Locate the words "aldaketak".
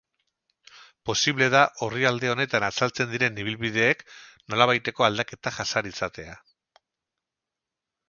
5.11-5.59